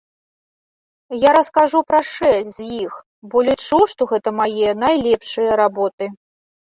Я 1.23 1.31
раскажу 1.37 1.79
пра 1.91 1.99
шэсць 2.13 2.51
з 2.57 2.61
іх, 2.85 2.93
бо 3.35 3.47
лічу, 3.51 3.79
што 3.93 4.01
гэта 4.13 4.29
мае 4.39 4.69
найлепшыя 4.85 5.51
работы. 5.63 6.05